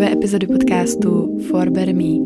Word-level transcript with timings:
nové 0.00 0.12
epizody 0.12 0.46
podcastu 0.46 1.38
For 1.48 1.70
Bear 1.70 1.94
Me. 1.94 2.24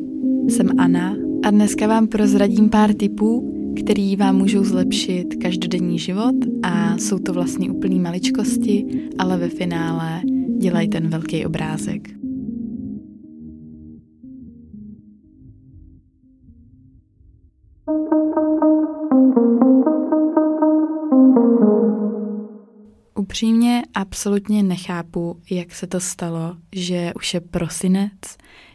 Jsem 0.49 0.81
Anna 0.81 1.17
a 1.45 1.51
dneska 1.51 1.87
vám 1.87 2.07
prozradím 2.07 2.71
pár 2.71 2.95
tipů, 2.95 3.55
který 3.81 4.17
vám 4.17 4.37
můžou 4.37 4.65
zlepšit 4.65 5.35
každodenní 5.43 5.99
život 5.99 6.35
a 6.63 6.99
jsou 6.99 7.19
to 7.19 7.33
vlastně 7.33 7.71
úplný 7.71 8.01
maličkosti, 8.01 8.87
ale 9.19 9.39
ve 9.39 9.49
finále 9.49 10.21
dělají 10.59 10.89
ten 10.89 11.09
velký 11.09 11.47
obrázek. 11.47 12.14
Upřímně 23.35 23.83
absolutně 23.95 24.63
nechápu, 24.63 25.41
jak 25.51 25.75
se 25.75 25.87
to 25.87 26.01
stalo, 26.01 26.57
že 26.73 27.13
už 27.17 27.35
je 27.35 27.41
prosinec, 27.41 28.13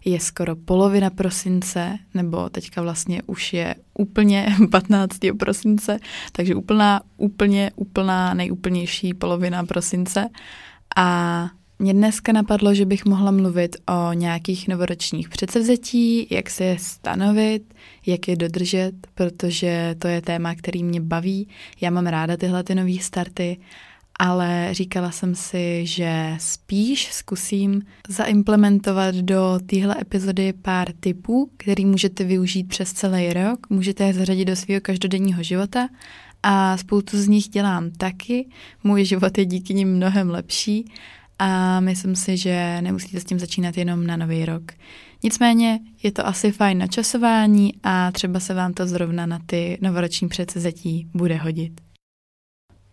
je 0.05 0.19
skoro 0.19 0.55
polovina 0.55 1.09
prosince, 1.09 1.97
nebo 2.13 2.49
teďka 2.49 2.81
vlastně 2.81 3.21
už 3.25 3.53
je 3.53 3.75
úplně 3.93 4.55
15. 4.71 5.17
prosince, 5.39 5.99
takže 6.31 6.55
úplná, 6.55 7.01
úplně, 7.17 7.71
úplná, 7.75 8.33
nejúplnější 8.33 9.13
polovina 9.13 9.65
prosince. 9.65 10.29
A 10.95 11.49
mě 11.79 11.93
dneska 11.93 12.31
napadlo, 12.31 12.73
že 12.73 12.85
bych 12.85 13.05
mohla 13.05 13.31
mluvit 13.31 13.75
o 13.89 14.13
nějakých 14.13 14.67
novoročních 14.67 15.29
předsevzetí, 15.29 16.27
jak 16.31 16.49
se 16.49 16.63
je 16.63 16.79
stanovit, 16.79 17.73
jak 18.05 18.27
je 18.27 18.35
dodržet, 18.35 18.91
protože 19.13 19.95
to 19.99 20.07
je 20.07 20.21
téma, 20.21 20.55
který 20.55 20.83
mě 20.83 21.01
baví. 21.01 21.47
Já 21.81 21.89
mám 21.89 22.07
ráda 22.07 22.37
tyhle 22.37 22.63
ty 22.63 22.75
nové 22.75 22.99
starty 23.01 23.57
ale 24.19 24.69
říkala 24.71 25.11
jsem 25.11 25.35
si, 25.35 25.85
že 25.85 26.35
spíš 26.39 27.11
zkusím 27.11 27.81
zaimplementovat 28.09 29.15
do 29.15 29.59
téhle 29.65 29.95
epizody 30.01 30.53
pár 30.53 30.87
tipů, 30.99 31.51
který 31.57 31.85
můžete 31.85 32.23
využít 32.23 32.63
přes 32.63 32.93
celý 32.93 33.33
rok, 33.33 33.69
můžete 33.69 34.03
je 34.03 34.13
zařadit 34.13 34.45
do 34.45 34.55
svého 34.55 34.81
každodenního 34.81 35.43
života 35.43 35.89
a 36.43 36.77
spoustu 36.77 37.17
z 37.17 37.27
nich 37.27 37.47
dělám 37.47 37.91
taky. 37.91 38.49
Můj 38.83 39.05
život 39.05 39.37
je 39.37 39.45
díky 39.45 39.73
nim 39.73 39.95
mnohem 39.95 40.29
lepší 40.29 40.85
a 41.39 41.79
myslím 41.79 42.15
si, 42.15 42.37
že 42.37 42.81
nemusíte 42.81 43.19
s 43.19 43.25
tím 43.25 43.39
začínat 43.39 43.77
jenom 43.77 44.07
na 44.07 44.17
nový 44.17 44.45
rok. 44.45 44.63
Nicméně 45.23 45.79
je 46.03 46.11
to 46.11 46.27
asi 46.27 46.51
fajn 46.51 46.77
na 46.77 46.87
časování 46.87 47.73
a 47.83 48.11
třeba 48.11 48.39
se 48.39 48.53
vám 48.53 48.73
to 48.73 48.87
zrovna 48.87 49.25
na 49.25 49.39
ty 49.45 49.77
novoroční 49.81 50.27
předsezetí 50.27 51.07
bude 51.13 51.35
hodit. 51.35 51.88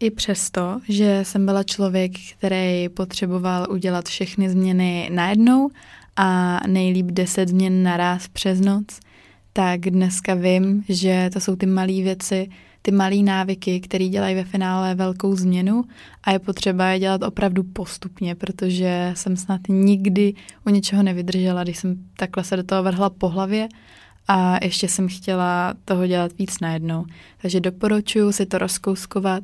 I 0.01 0.11
přesto, 0.11 0.81
že 0.89 1.21
jsem 1.23 1.47
byla 1.47 1.63
člověk, 1.63 2.13
který 2.39 2.89
potřeboval 2.89 3.67
udělat 3.71 4.09
všechny 4.09 4.51
změny 4.51 5.11
najednou 5.13 5.71
a 6.17 6.61
nejlíp 6.67 7.07
deset 7.07 7.49
změn 7.49 7.83
naraz 7.83 8.29
přes 8.29 8.61
noc, 8.61 9.01
tak 9.53 9.81
dneska 9.81 10.35
vím, 10.35 10.85
že 10.89 11.31
to 11.33 11.41
jsou 11.41 11.57
ty 11.57 11.67
malé 11.67 11.87
věci, 11.87 12.49
ty 12.83 12.91
malé 12.91 13.17
návyky, 13.17 13.81
které 13.81 14.09
dělají 14.09 14.35
ve 14.35 14.45
finále 14.45 14.95
velkou 14.95 15.37
změnu 15.37 15.85
a 16.25 16.33
je 16.33 16.39
potřeba 16.39 16.89
je 16.89 16.99
dělat 16.99 17.23
opravdu 17.23 17.63
postupně, 17.63 18.35
protože 18.35 19.13
jsem 19.15 19.37
snad 19.37 19.61
nikdy 19.69 20.35
u 20.67 20.71
něčeho 20.71 21.03
nevydržela, 21.03 21.63
když 21.63 21.79
jsem 21.79 21.97
takhle 22.17 22.45
se 22.45 22.57
do 22.57 22.63
toho 22.63 22.83
vrhla 22.83 23.11
po 23.11 23.29
hlavě 23.29 23.69
a 24.29 24.65
ještě 24.65 24.89
jsem 24.89 25.09
chtěla 25.09 25.75
toho 25.85 26.07
dělat 26.07 26.33
víc 26.39 26.61
najednou. 26.61 27.05
Takže 27.43 27.61
doporučuji 27.61 28.33
si 28.33 28.47
to 28.47 28.59
rozkouskovat 28.59 29.43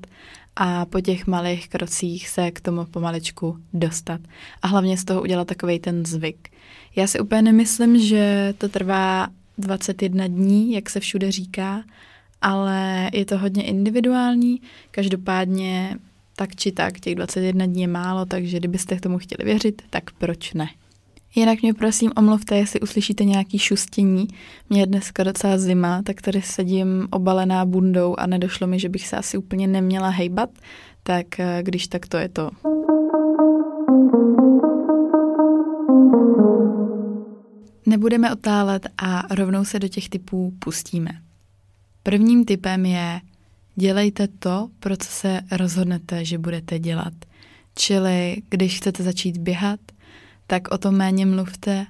a 0.56 0.84
po 0.84 1.00
těch 1.00 1.26
malých 1.26 1.68
krocích 1.68 2.28
se 2.28 2.50
k 2.50 2.60
tomu 2.60 2.84
pomaličku 2.84 3.58
dostat. 3.72 4.20
A 4.62 4.66
hlavně 4.66 4.96
z 4.96 5.04
toho 5.04 5.22
udělat 5.22 5.48
takový 5.48 5.78
ten 5.78 6.06
zvyk. 6.06 6.48
Já 6.96 7.06
si 7.06 7.20
úplně 7.20 7.42
nemyslím, 7.42 7.98
že 7.98 8.54
to 8.58 8.68
trvá 8.68 9.28
21 9.58 10.26
dní, 10.26 10.72
jak 10.72 10.90
se 10.90 11.00
všude 11.00 11.32
říká, 11.32 11.84
ale 12.40 13.10
je 13.12 13.24
to 13.24 13.38
hodně 13.38 13.62
individuální. 13.62 14.60
Každopádně 14.90 15.96
tak 16.36 16.56
či 16.56 16.72
tak, 16.72 17.00
těch 17.00 17.14
21 17.14 17.66
dní 17.66 17.82
je 17.82 17.88
málo, 17.88 18.26
takže 18.26 18.58
kdybyste 18.58 18.96
k 18.96 19.00
tomu 19.00 19.18
chtěli 19.18 19.44
věřit, 19.44 19.82
tak 19.90 20.10
proč 20.10 20.52
ne? 20.52 20.68
Jinak 21.34 21.62
mě 21.62 21.74
prosím 21.74 22.12
omluvte, 22.16 22.56
jestli 22.56 22.80
uslyšíte 22.80 23.24
nějaký 23.24 23.58
šustění. 23.58 24.28
Mě 24.70 24.80
je 24.80 24.86
dneska 24.86 25.24
docela 25.24 25.58
zima, 25.58 26.02
tak 26.02 26.22
tady 26.22 26.42
sedím 26.42 27.08
obalená 27.10 27.64
bundou 27.64 28.14
a 28.18 28.26
nedošlo 28.26 28.66
mi, 28.66 28.78
že 28.78 28.88
bych 28.88 29.08
se 29.08 29.16
asi 29.16 29.38
úplně 29.38 29.66
neměla 29.66 30.08
hejbat, 30.08 30.50
tak 31.02 31.40
eh, 31.40 31.62
když 31.62 31.88
tak 31.88 32.06
to 32.06 32.16
je 32.16 32.28
to. 32.28 32.50
Nebudeme 37.86 38.32
otálet 38.32 38.86
a 38.98 39.34
rovnou 39.34 39.64
se 39.64 39.78
do 39.78 39.88
těch 39.88 40.08
typů 40.08 40.52
pustíme. 40.58 41.10
Prvním 42.02 42.44
typem 42.44 42.86
je 42.86 43.20
dělejte 43.76 44.28
to, 44.28 44.68
pro 44.80 44.96
co 44.96 45.08
se 45.08 45.40
rozhodnete, 45.50 46.24
že 46.24 46.38
budete 46.38 46.78
dělat. 46.78 47.12
Čili 47.74 48.36
když 48.48 48.76
chcete 48.76 49.02
začít 49.02 49.38
běhat, 49.38 49.80
tak 50.52 50.68
o 50.70 50.78
tom 50.78 50.94
méně 50.94 51.26
mluvte 51.26 51.86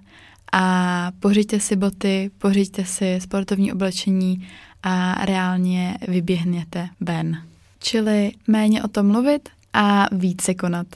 a 0.53 1.13
pořiďte 1.21 1.61
si 1.61 1.77
boty, 1.77 2.31
pořiďte 2.39 2.85
si 2.85 3.21
sportovní 3.21 3.73
oblečení 3.73 4.49
a 4.83 5.25
reálně 5.25 5.99
vyběhněte 6.09 6.89
ven. 7.01 7.43
Čili 7.79 8.33
méně 8.47 8.83
o 8.83 8.89
tom 8.89 9.07
mluvit 9.07 9.49
a 9.73 10.07
více 10.13 10.55
konat. 10.55 10.87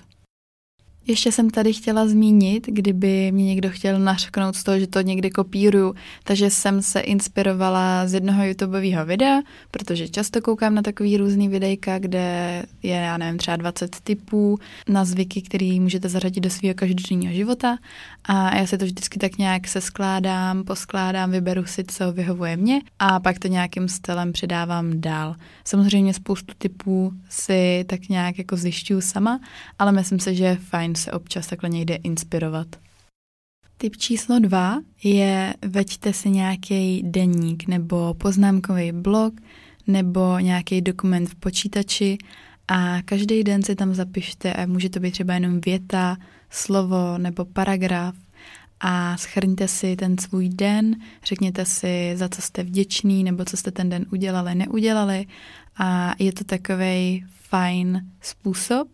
Ještě 1.08 1.32
jsem 1.32 1.50
tady 1.50 1.72
chtěla 1.72 2.08
zmínit, 2.08 2.66
kdyby 2.66 3.32
mě 3.32 3.44
někdo 3.44 3.70
chtěl 3.70 3.98
nařknout 3.98 4.56
z 4.56 4.64
toho, 4.64 4.78
že 4.78 4.86
to 4.86 5.00
někdy 5.00 5.30
kopíruju, 5.30 5.94
takže 6.24 6.50
jsem 6.50 6.82
se 6.82 7.00
inspirovala 7.00 8.06
z 8.06 8.14
jednoho 8.14 8.44
YouTubeového 8.44 9.06
videa, 9.06 9.40
protože 9.70 10.08
často 10.08 10.40
koukám 10.40 10.74
na 10.74 10.82
takový 10.82 11.16
různý 11.16 11.48
videjka, 11.48 11.98
kde 11.98 12.62
je, 12.82 12.94
já 12.96 13.16
nevím, 13.16 13.38
třeba 13.38 13.56
20 13.56 14.00
typů 14.00 14.58
na 14.88 15.04
zvyky, 15.04 15.42
který 15.42 15.80
můžete 15.80 16.08
zařadit 16.08 16.40
do 16.40 16.50
svého 16.50 16.74
každodenního 16.74 17.32
života 17.34 17.78
a 18.24 18.56
já 18.56 18.66
se 18.66 18.78
to 18.78 18.84
vždycky 18.84 19.18
tak 19.18 19.38
nějak 19.38 19.68
se 19.68 19.80
skládám, 19.80 20.64
poskládám, 20.64 21.30
vyberu 21.30 21.64
si, 21.64 21.84
co 21.84 22.12
vyhovuje 22.12 22.56
mě 22.56 22.80
a 22.98 23.20
pak 23.20 23.38
to 23.38 23.48
nějakým 23.48 23.88
stylem 23.88 24.32
předávám 24.32 25.00
dál. 25.00 25.34
Samozřejmě 25.64 26.14
spoustu 26.14 26.54
typů 26.58 27.12
si 27.28 27.84
tak 27.88 28.08
nějak 28.08 28.38
jako 28.38 28.56
zjišťuju 28.56 29.00
sama, 29.00 29.40
ale 29.78 29.92
myslím 29.92 30.20
si, 30.20 30.34
že 30.34 30.44
je 30.44 30.56
fajn 30.56 30.95
se 30.96 31.12
občas 31.12 31.46
takhle 31.46 31.68
někde 31.68 31.94
inspirovat. 31.94 32.66
Typ 33.78 33.96
číslo 33.96 34.38
dva 34.38 34.78
je 35.04 35.54
veďte 35.66 36.12
si 36.12 36.30
nějaký 36.30 37.02
denník 37.02 37.66
nebo 37.66 38.14
poznámkový 38.14 38.92
blog 38.92 39.34
nebo 39.86 40.38
nějaký 40.38 40.80
dokument 40.80 41.26
v 41.26 41.34
počítači 41.34 42.18
a 42.68 43.02
každý 43.02 43.44
den 43.44 43.62
si 43.62 43.74
tam 43.74 43.94
zapište 43.94 44.54
a 44.54 44.66
může 44.66 44.90
to 44.90 45.00
být 45.00 45.10
třeba 45.10 45.34
jenom 45.34 45.60
věta, 45.60 46.16
slovo 46.50 47.18
nebo 47.18 47.44
paragraf 47.44 48.14
a 48.80 49.16
schrňte 49.16 49.68
si 49.68 49.96
ten 49.96 50.18
svůj 50.18 50.48
den, 50.48 50.96
řekněte 51.24 51.64
si, 51.64 52.12
za 52.14 52.28
co 52.28 52.42
jste 52.42 52.62
vděční 52.62 53.24
nebo 53.24 53.44
co 53.44 53.56
jste 53.56 53.70
ten 53.70 53.88
den 53.88 54.06
udělali, 54.12 54.54
neudělali 54.54 55.26
a 55.78 56.14
je 56.18 56.32
to 56.32 56.44
takový 56.44 57.24
fajn 57.30 58.06
způsob, 58.20 58.88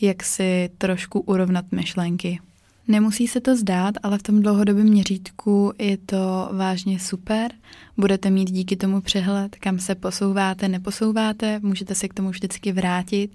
jak 0.00 0.22
si 0.22 0.70
trošku 0.78 1.20
urovnat 1.20 1.64
myšlenky. 1.72 2.40
Nemusí 2.88 3.28
se 3.28 3.40
to 3.40 3.56
zdát, 3.56 3.94
ale 4.02 4.18
v 4.18 4.22
tom 4.22 4.42
dlouhodobém 4.42 4.86
měřítku 4.86 5.72
je 5.78 5.96
to 5.96 6.50
vážně 6.52 6.98
super. 6.98 7.50
Budete 7.96 8.30
mít 8.30 8.50
díky 8.50 8.76
tomu 8.76 9.00
přehled, 9.00 9.56
kam 9.56 9.78
se 9.78 9.94
posouváte, 9.94 10.68
neposouváte, 10.68 11.60
můžete 11.62 11.94
se 11.94 12.08
k 12.08 12.14
tomu 12.14 12.30
vždycky 12.30 12.72
vrátit 12.72 13.30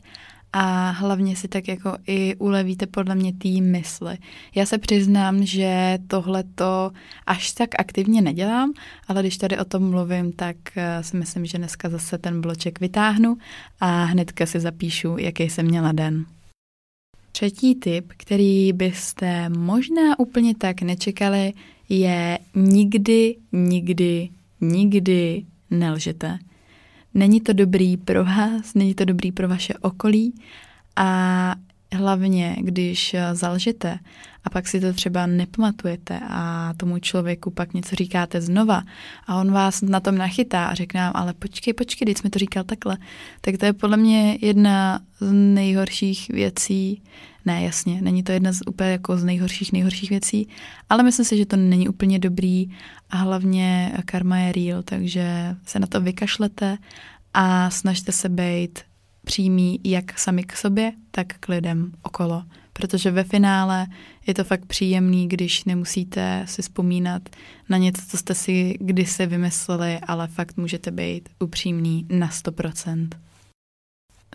a 0.54 0.90
hlavně 0.90 1.36
si 1.36 1.48
tak 1.48 1.68
jako 1.68 1.98
i 2.08 2.36
ulevíte 2.36 2.86
podle 2.88 3.16
mě 3.16 3.34
tý 3.34 3.62
mysli. 3.62 4.18
Já 4.56 4.66
se 4.66 4.78
přiznám, 4.78 5.46
že 5.46 5.98
tohle 6.08 6.44
to 6.56 6.92
až 7.28 7.52
tak 7.52 7.70
aktivně 7.80 8.22
nedělám, 8.22 8.74
ale 9.08 9.22
když 9.22 9.38
tady 9.38 9.58
o 9.60 9.66
tom 9.66 9.90
mluvím, 9.90 10.32
tak 10.32 10.56
eh, 10.76 11.04
si 11.04 11.18
myslím, 11.18 11.46
že 11.46 11.58
dneska 11.58 11.90
zase 11.90 12.18
ten 12.18 12.42
bloček 12.42 12.80
vytáhnu 12.80 13.38
a 13.80 14.04
hnedka 14.04 14.46
si 14.46 14.60
zapíšu, 14.60 15.18
jaký 15.18 15.44
jsem 15.44 15.66
měla 15.66 15.92
den. 15.92 16.26
Třetí 17.36 17.76
tip, 17.76 18.14
který 18.18 18.74
byste 18.74 19.50
možná 19.50 20.20
úplně 20.20 20.56
tak 20.56 20.82
nečekali, 20.82 21.54
je 21.90 22.40
nikdy, 22.56 23.36
nikdy, 23.52 24.30
nikdy 24.62 25.46
nelžete. 25.70 26.40
Není 27.14 27.42
to 27.42 27.54
dobrý 27.54 27.98
pro 27.98 28.26
vás, 28.26 28.74
není 28.74 28.94
to 28.94 29.06
dobrý 29.06 29.32
pro 29.32 29.48
vaše 29.48 29.74
okolí 29.74 30.34
a 30.96 31.56
hlavně, 31.94 32.56
když 32.60 33.16
zalžete 33.34 34.00
a 34.44 34.50
pak 34.50 34.68
si 34.68 34.82
to 34.82 34.94
třeba 34.94 35.26
nepamatujete 35.26 36.20
a 36.30 36.74
tomu 36.78 37.00
člověku 37.00 37.52
pak 37.52 37.74
něco 37.74 37.96
říkáte 37.96 38.42
znova 38.42 38.84
a 39.28 39.36
on 39.36 39.52
vás 39.52 39.82
na 39.82 40.00
tom 40.00 40.18
nachytá 40.18 40.66
a 40.66 40.74
řekne 40.74 41.02
vám, 41.02 41.12
ale 41.16 41.34
počkej, 41.34 41.74
počkej, 41.74 42.06
když 42.06 42.18
jsme 42.18 42.30
to 42.30 42.40
říkal 42.40 42.64
takhle, 42.64 42.98
tak 43.42 43.58
to 43.58 43.66
je 43.66 43.74
podle 43.74 43.98
mě 43.98 44.38
jedna 44.42 45.00
z 45.20 45.32
nejhorších 45.32 46.30
věcí, 46.30 47.02
ne, 47.46 47.64
jasně, 47.64 48.02
není 48.02 48.24
to 48.24 48.32
jedna 48.32 48.52
z 48.52 48.60
úplně 48.68 48.90
jako 48.90 49.18
z 49.18 49.24
nejhorších, 49.24 49.74
nejhorších 49.74 50.10
věcí, 50.10 50.48
ale 50.90 51.04
myslím 51.04 51.26
si, 51.26 51.38
že 51.38 51.46
to 51.46 51.56
není 51.56 51.90
úplně 51.90 52.20
dobrý 52.20 52.70
a 53.10 53.18
hlavně 53.18 53.94
karma 54.06 54.38
je 54.38 54.52
real, 54.52 54.84
takže 54.84 55.56
se 55.66 55.80
na 55.80 55.88
to 55.88 56.02
vykašlete 56.02 56.78
a 57.34 57.70
snažte 57.70 58.12
se 58.12 58.30
být 58.30 58.80
přímý 59.26 59.80
jak 59.84 60.20
sami 60.20 60.44
k 60.44 60.58
sobě, 60.58 60.92
tak 61.12 61.28
k 61.40 61.50
lidem 61.50 61.92
okolo. 62.02 62.44
Protože 62.74 63.12
ve 63.12 63.24
finále 63.24 63.88
je 64.28 64.34
to 64.34 64.44
fakt 64.44 64.66
příjemný, 64.66 65.28
když 65.28 65.64
nemusíte 65.64 66.46
si 66.48 66.62
vzpomínat 66.62 67.30
na 67.70 67.78
něco, 67.78 68.02
co 68.08 68.18
jste 68.18 68.36
si 68.36 68.78
kdysi 68.80 69.26
vymysleli, 69.26 70.00
ale 70.00 70.28
fakt 70.28 70.58
můžete 70.58 70.92
být 70.92 71.30
upřímný 71.40 72.06
na 72.10 72.30
100%. 72.30 73.10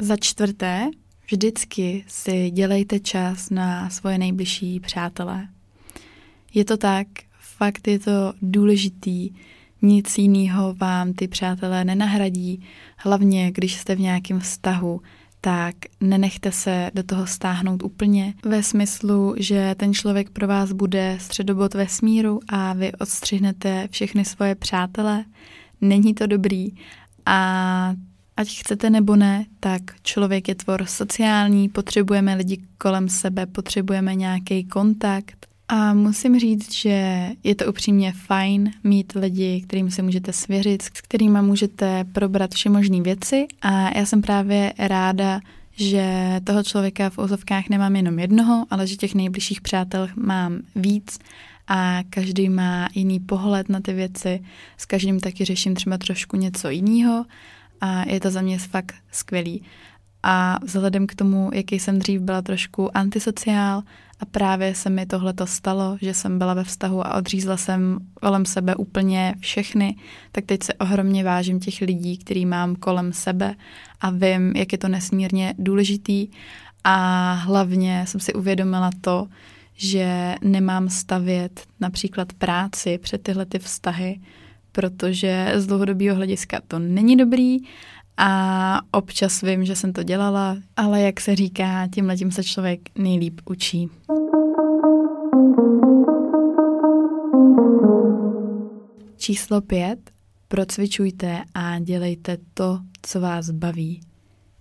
Za 0.00 0.16
čtvrté, 0.16 0.90
vždycky 1.30 2.04
si 2.08 2.50
dělejte 2.50 3.00
čas 3.00 3.50
na 3.50 3.90
svoje 3.90 4.18
nejbližší 4.18 4.80
přátelé. 4.80 5.48
Je 6.54 6.64
to 6.64 6.76
tak, 6.76 7.06
fakt 7.40 7.88
je 7.88 7.98
to 7.98 8.32
důležitý, 8.42 9.30
nic 9.82 10.18
jiného 10.18 10.74
vám 10.74 11.12
ty 11.12 11.28
přátelé 11.28 11.84
nenahradí, 11.84 12.62
hlavně 12.96 13.52
když 13.52 13.74
jste 13.74 13.94
v 13.94 14.00
nějakém 14.00 14.40
vztahu, 14.40 15.00
tak 15.40 15.74
nenechte 16.00 16.52
se 16.52 16.90
do 16.94 17.02
toho 17.02 17.26
stáhnout 17.26 17.82
úplně 17.82 18.34
ve 18.44 18.62
smyslu, 18.62 19.34
že 19.38 19.74
ten 19.78 19.94
člověk 19.94 20.30
pro 20.30 20.48
vás 20.48 20.72
bude 20.72 21.16
středobod 21.20 21.74
vesmíru 21.74 22.40
a 22.48 22.72
vy 22.72 22.92
odstřihnete 22.92 23.88
všechny 23.90 24.24
svoje 24.24 24.54
přátele. 24.54 25.24
Není 25.80 26.14
to 26.14 26.26
dobrý 26.26 26.68
a 27.26 27.94
ať 28.36 28.60
chcete 28.60 28.90
nebo 28.90 29.16
ne, 29.16 29.46
tak 29.60 29.82
člověk 30.02 30.48
je 30.48 30.54
tvor 30.54 30.84
sociální, 30.86 31.68
potřebujeme 31.68 32.34
lidi 32.34 32.62
kolem 32.78 33.08
sebe, 33.08 33.46
potřebujeme 33.46 34.14
nějaký 34.14 34.64
kontakt 34.64 35.47
a 35.68 35.94
musím 35.94 36.40
říct, 36.40 36.74
že 36.74 37.28
je 37.44 37.54
to 37.54 37.66
upřímně 37.66 38.12
fajn 38.12 38.70
mít 38.84 39.12
lidi, 39.14 39.60
kterým 39.60 39.90
se 39.90 40.02
můžete 40.02 40.32
svěřit, 40.32 40.82
s 40.82 40.90
kterými 40.90 41.42
můžete 41.42 42.04
probrat 42.04 42.54
všemožné 42.54 43.00
věci. 43.00 43.46
A 43.62 43.98
já 43.98 44.06
jsem 44.06 44.22
právě 44.22 44.72
ráda, 44.78 45.40
že 45.72 46.40
toho 46.44 46.62
člověka 46.62 47.10
v 47.10 47.18
úzovkách 47.18 47.68
nemám 47.68 47.96
jenom 47.96 48.18
jednoho, 48.18 48.64
ale 48.70 48.86
že 48.86 48.96
těch 48.96 49.14
nejbližších 49.14 49.60
přátel 49.60 50.08
mám 50.16 50.58
víc. 50.76 51.18
A 51.68 52.02
každý 52.10 52.48
má 52.48 52.88
jiný 52.94 53.20
pohled 53.20 53.68
na 53.68 53.80
ty 53.80 53.92
věci, 53.92 54.42
s 54.76 54.86
každým 54.86 55.20
taky 55.20 55.44
řeším 55.44 55.74
třeba 55.74 55.98
trošku 55.98 56.36
něco 56.36 56.70
jiného. 56.70 57.24
A 57.80 58.08
je 58.08 58.20
to 58.20 58.30
za 58.30 58.40
mě 58.40 58.58
fakt 58.58 58.94
skvělý. 59.12 59.62
A 60.22 60.58
vzhledem 60.62 61.06
k 61.06 61.14
tomu, 61.14 61.50
jaký 61.54 61.78
jsem 61.78 61.98
dřív 61.98 62.20
byla 62.20 62.42
trošku 62.42 62.96
antisociál 62.96 63.82
a 64.20 64.24
právě 64.24 64.74
se 64.74 64.90
mi 64.90 65.06
tohle 65.06 65.32
to 65.32 65.46
stalo, 65.46 65.98
že 66.00 66.14
jsem 66.14 66.38
byla 66.38 66.54
ve 66.54 66.64
vztahu 66.64 67.06
a 67.06 67.14
odřízla 67.14 67.56
jsem 67.56 67.98
kolem 68.14 68.46
sebe 68.46 68.76
úplně 68.76 69.34
všechny, 69.40 69.96
tak 70.32 70.44
teď 70.44 70.62
se 70.62 70.74
ohromně 70.74 71.24
vážím 71.24 71.60
těch 71.60 71.80
lidí, 71.80 72.18
který 72.18 72.46
mám 72.46 72.76
kolem 72.76 73.12
sebe 73.12 73.54
a 74.00 74.10
vím, 74.10 74.52
jak 74.56 74.72
je 74.72 74.78
to 74.78 74.88
nesmírně 74.88 75.54
důležitý. 75.58 76.28
A 76.84 77.32
hlavně 77.32 78.04
jsem 78.08 78.20
si 78.20 78.34
uvědomila 78.34 78.90
to, 79.00 79.28
že 79.74 80.34
nemám 80.42 80.88
stavět 80.88 81.60
například 81.80 82.32
práci 82.32 82.98
před 82.98 83.22
tyhle 83.22 83.46
ty 83.46 83.58
vztahy, 83.58 84.20
protože 84.72 85.52
z 85.56 85.66
dlouhodobého 85.66 86.16
hlediska 86.16 86.60
to 86.68 86.78
není 86.78 87.16
dobrý 87.16 87.58
a 88.18 88.80
občas 88.90 89.42
vím, 89.42 89.64
že 89.64 89.76
jsem 89.76 89.92
to 89.92 90.02
dělala, 90.02 90.56
ale 90.76 91.00
jak 91.00 91.20
se 91.20 91.36
říká, 91.36 91.88
tím 91.94 92.12
tím 92.18 92.32
se 92.32 92.44
člověk 92.44 92.80
nejlíp 92.98 93.40
učí. 93.44 93.88
Číslo 99.16 99.60
pět. 99.60 100.10
Procvičujte 100.48 101.42
a 101.54 101.78
dělejte 101.78 102.38
to, 102.54 102.78
co 103.02 103.20
vás 103.20 103.50
baví. 103.50 104.00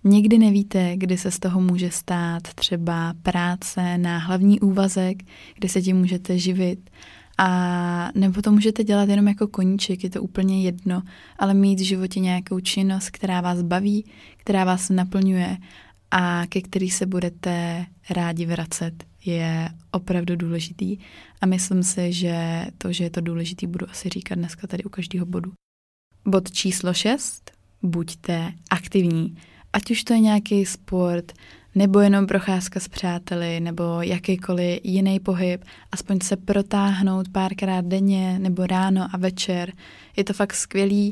Nikdy 0.04 0.38
nevíte, 0.38 0.98
kdy 0.98 1.18
se 1.18 1.32
z 1.32 1.40
toho 1.40 1.62
může 1.62 1.92
stát 1.92 2.44
třeba 2.56 3.14
práce 3.24 3.98
na 3.98 4.18
hlavní 4.18 4.60
úvazek, 4.60 5.18
kdy 5.56 5.70
se 5.70 5.82
tím 5.82 5.98
můžete 5.98 6.38
živit 6.38 6.90
a 7.38 8.12
nebo 8.16 8.42
to 8.42 8.52
můžete 8.52 8.84
dělat 8.84 9.10
jenom 9.10 9.28
jako 9.28 9.48
koníček, 9.48 10.04
je 10.04 10.10
to 10.10 10.24
úplně 10.24 10.64
jedno, 10.64 11.02
ale 11.38 11.54
mít 11.54 11.80
v 11.80 11.84
životě 11.84 12.20
nějakou 12.20 12.60
činnost, 12.60 13.10
která 13.10 13.42
vás 13.42 13.62
baví, 13.62 14.06
která 14.38 14.64
vás 14.64 14.90
naplňuje 14.90 15.58
a 16.12 16.46
ke 16.50 16.62
který 16.62 16.90
se 16.90 17.06
budete 17.06 17.86
rádi 18.10 18.46
vracet, 18.46 19.04
je 19.26 19.70
opravdu 19.92 20.36
důležitý. 20.36 20.98
A 21.42 21.46
myslím 21.46 21.84
si, 21.84 22.14
že 22.14 22.66
to, 22.78 22.94
že 22.94 23.04
je 23.04 23.10
to 23.10 23.22
důležitý, 23.22 23.68
budu 23.68 23.90
asi 23.90 24.10
říkat 24.10 24.36
dneska 24.36 24.68
tady 24.68 24.84
u 24.84 24.90
každého 24.90 25.26
bodu. 25.26 25.52
Bod 26.26 26.52
číslo 26.52 26.94
6. 26.94 27.52
Buďte 27.84 28.54
aktivní. 28.70 29.36
Ať 29.74 29.92
už 29.92 30.04
to 30.04 30.14
je 30.14 30.20
nějaký 30.20 30.66
sport, 30.66 31.32
nebo 31.78 32.00
jenom 32.00 32.28
procházka 32.28 32.80
s 32.80 32.88
přáteli, 32.88 33.60
nebo 33.60 33.84
jakýkoliv 34.02 34.80
jiný 34.84 35.20
pohyb, 35.20 35.66
aspoň 35.92 36.20
se 36.20 36.36
protáhnout 36.36 37.30
párkrát 37.30 37.86
denně, 37.86 38.40
nebo 38.40 38.66
ráno 38.66 39.08
a 39.12 39.18
večer. 39.18 39.74
Je 40.16 40.24
to 40.24 40.34
fakt 40.34 40.54
skvělý. 40.54 41.12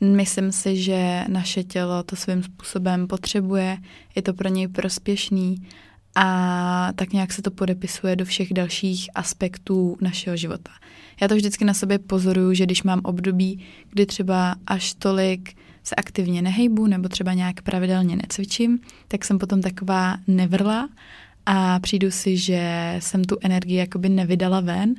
Myslím 0.00 0.52
si, 0.52 0.76
že 0.76 1.24
naše 1.28 1.64
tělo 1.64 2.02
to 2.02 2.16
svým 2.16 2.42
způsobem 2.42 3.06
potřebuje, 3.06 3.78
je 4.14 4.22
to 4.22 4.34
pro 4.34 4.48
něj 4.48 4.68
prospěšný 4.68 5.56
a 6.14 6.92
tak 6.94 7.12
nějak 7.12 7.32
se 7.32 7.42
to 7.42 7.50
podepisuje 7.50 8.16
do 8.16 8.24
všech 8.24 8.52
dalších 8.52 9.10
aspektů 9.14 9.96
našeho 10.00 10.36
života. 10.36 10.70
Já 11.20 11.28
to 11.28 11.34
vždycky 11.34 11.64
na 11.64 11.74
sobě 11.74 11.98
pozoruju, 11.98 12.54
že 12.54 12.64
když 12.64 12.82
mám 12.82 13.00
období, 13.04 13.64
kdy 13.90 14.06
třeba 14.06 14.54
až 14.66 14.94
tolik 14.94 15.54
se 15.84 15.94
aktivně 15.94 16.42
nehejbu 16.42 16.86
nebo 16.86 17.08
třeba 17.08 17.32
nějak 17.32 17.62
pravidelně 17.62 18.16
necvičím, 18.16 18.78
tak 19.08 19.24
jsem 19.24 19.38
potom 19.38 19.60
taková 19.62 20.16
nevrla 20.26 20.88
a 21.46 21.80
přijdu 21.80 22.10
si, 22.10 22.36
že 22.36 22.94
jsem 22.98 23.24
tu 23.24 23.36
energii 23.40 23.76
jakoby 23.76 24.08
nevydala 24.08 24.60
ven 24.60 24.94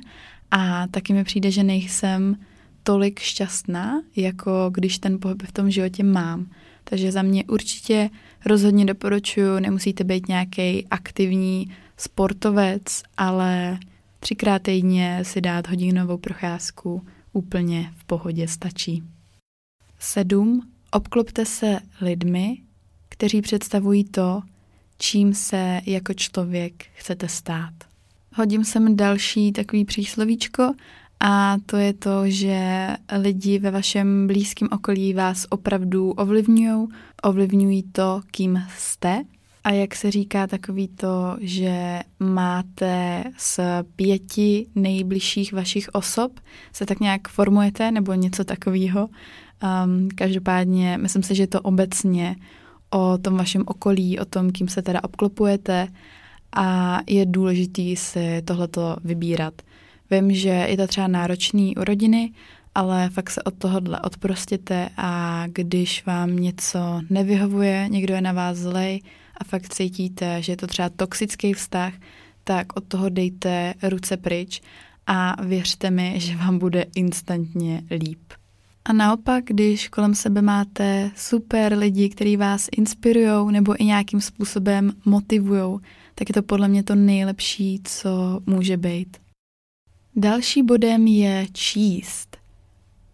a 0.50 0.86
taky 0.86 1.12
mi 1.12 1.24
přijde, 1.24 1.50
že 1.50 1.62
nejsem 1.62 2.36
tolik 2.82 3.20
šťastná, 3.20 4.02
jako 4.16 4.70
když 4.74 4.98
ten 4.98 5.20
pohyb 5.20 5.42
v 5.42 5.52
tom 5.52 5.70
životě 5.70 6.02
mám. 6.02 6.46
Takže 6.84 7.12
za 7.12 7.22
mě 7.22 7.44
určitě 7.44 8.10
rozhodně 8.46 8.84
doporučuji, 8.84 9.60
nemusíte 9.60 10.04
být 10.04 10.28
nějaký 10.28 10.86
aktivní 10.90 11.70
sportovec, 11.96 13.02
ale 13.16 13.78
třikrát 14.20 14.62
týdně 14.62 15.20
si 15.22 15.40
dát 15.40 15.68
hodinovou 15.68 16.18
procházku 16.18 17.06
úplně 17.32 17.92
v 17.96 18.04
pohodě 18.04 18.48
stačí. 18.48 19.02
Sedm 19.98 20.73
Obklopte 20.94 21.44
se 21.44 21.78
lidmi, 22.00 22.56
kteří 23.08 23.42
představují 23.42 24.04
to, 24.04 24.42
čím 24.98 25.34
se 25.34 25.80
jako 25.86 26.14
člověk 26.14 26.84
chcete 26.94 27.28
stát. 27.28 27.72
Hodím 28.34 28.64
sem 28.64 28.96
další 28.96 29.52
takový 29.52 29.84
příslovíčko 29.84 30.74
a 31.20 31.56
to 31.66 31.76
je 31.76 31.92
to, 31.92 32.10
že 32.24 32.88
lidi 33.18 33.58
ve 33.58 33.70
vašem 33.70 34.26
blízkém 34.26 34.68
okolí 34.72 35.14
vás 35.14 35.46
opravdu 35.50 36.10
ovlivňují, 36.10 36.88
ovlivňují 37.22 37.82
to, 37.82 38.20
kým 38.30 38.62
jste. 38.78 39.22
A 39.64 39.70
jak 39.70 39.94
se 39.94 40.10
říká 40.10 40.46
takový 40.46 40.88
to, 40.88 41.36
že 41.40 42.00
máte 42.20 43.24
z 43.36 43.60
pěti 43.96 44.66
nejbližších 44.74 45.52
vašich 45.52 45.88
osob, 45.92 46.40
se 46.72 46.86
tak 46.86 47.00
nějak 47.00 47.28
formujete 47.28 47.90
nebo 47.90 48.14
něco 48.14 48.44
takového, 48.44 49.08
Um, 49.62 50.08
každopádně 50.14 50.98
myslím 50.98 51.22
si, 51.22 51.34
že 51.34 51.46
to 51.46 51.60
obecně 51.60 52.36
o 52.90 53.18
tom 53.18 53.36
vašem 53.36 53.62
okolí, 53.66 54.18
o 54.18 54.24
tom, 54.24 54.50
kým 54.50 54.68
se 54.68 54.82
teda 54.82 55.04
obklopujete 55.04 55.88
a 56.56 56.98
je 57.06 57.26
důležitý 57.26 57.96
si 57.96 58.42
tohleto 58.44 58.96
vybírat. 59.04 59.54
Vím, 60.10 60.34
že 60.34 60.48
je 60.48 60.76
to 60.76 60.86
třeba 60.86 61.08
náročný 61.08 61.76
u 61.76 61.84
rodiny, 61.84 62.32
ale 62.74 63.10
fakt 63.10 63.30
se 63.30 63.42
od 63.42 63.54
tohohle 63.54 64.00
odprostěte 64.00 64.88
a 64.96 65.44
když 65.46 66.06
vám 66.06 66.36
něco 66.36 67.00
nevyhovuje, 67.10 67.86
někdo 67.88 68.14
je 68.14 68.20
na 68.20 68.32
vás 68.32 68.58
zlej 68.58 69.00
a 69.36 69.44
fakt 69.44 69.74
cítíte, 69.74 70.42
že 70.42 70.52
je 70.52 70.56
to 70.56 70.66
třeba 70.66 70.88
toxický 70.88 71.52
vztah, 71.52 71.92
tak 72.44 72.76
od 72.76 72.84
toho 72.84 73.08
dejte 73.08 73.74
ruce 73.82 74.16
pryč 74.16 74.60
a 75.06 75.44
věřte 75.44 75.90
mi, 75.90 76.14
že 76.16 76.36
vám 76.36 76.58
bude 76.58 76.86
instantně 76.94 77.82
líp. 77.90 78.32
A 78.84 78.92
naopak, 78.92 79.44
když 79.44 79.88
kolem 79.88 80.14
sebe 80.14 80.42
máte 80.42 81.10
super 81.16 81.78
lidi, 81.78 82.08
kteří 82.08 82.36
vás 82.36 82.68
inspirují 82.76 83.52
nebo 83.52 83.82
i 83.82 83.84
nějakým 83.84 84.20
způsobem 84.20 84.92
motivují, 85.04 85.80
tak 86.14 86.28
je 86.28 86.32
to 86.32 86.42
podle 86.42 86.68
mě 86.68 86.82
to 86.82 86.94
nejlepší, 86.94 87.80
co 87.84 88.40
může 88.46 88.76
být. 88.76 89.16
Další 90.16 90.62
bodem 90.62 91.06
je 91.06 91.46
číst. 91.52 92.36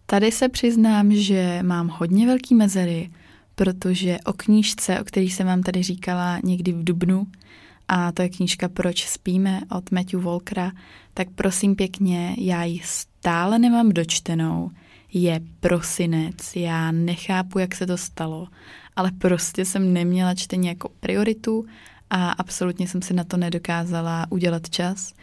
Tady 0.05 0.31
se 0.31 0.49
přiznám, 0.49 1.15
že 1.15 1.59
mám 1.63 1.87
hodně 1.87 2.27
velký 2.27 2.55
mezery, 2.55 3.11
protože 3.55 4.17
o 4.25 4.33
knížce, 4.33 4.99
o 4.99 5.03
který 5.03 5.29
jsem 5.29 5.47
vám 5.47 5.63
tady 5.63 5.83
říkala 5.83 6.39
někdy 6.43 6.71
v 6.71 6.83
Dubnu, 6.83 7.27
a 7.87 8.11
to 8.11 8.21
je 8.21 8.29
knížka 8.29 8.69
Proč 8.69 9.07
spíme 9.07 9.61
od 9.77 9.91
Matthew 9.91 10.21
Walkera, 10.23 10.71
tak 11.13 11.27
prosím 11.35 11.75
pěkně, 11.75 12.35
já 12.37 12.63
ji 12.63 12.81
stále 12.83 13.59
nemám 13.59 13.89
dočtenou. 13.89 14.71
Je 15.13 15.41
prosinec, 15.59 16.55
já 16.55 16.91
nechápu, 16.91 17.59
jak 17.59 17.75
se 17.75 17.87
to 17.87 17.97
stalo, 17.97 18.47
ale 18.95 19.11
prostě 19.11 19.65
jsem 19.65 19.93
neměla 19.93 20.35
čtení 20.35 20.67
jako 20.67 20.89
prioritu 20.99 21.65
a 22.09 22.31
absolutně 22.31 22.87
jsem 22.87 23.01
si 23.01 23.13
na 23.13 23.23
to 23.23 23.37
nedokázala 23.37 24.25
udělat 24.29 24.69
čas. 24.69 25.13